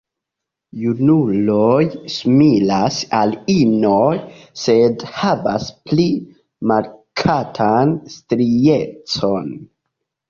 Junuloj 0.83 1.81
similas 2.13 2.97
al 3.17 3.35
inoj, 3.57 4.15
sed 4.63 5.05
havas 5.21 5.69
pli 5.91 6.09
markatan 6.73 7.93
striecon. 8.17 9.51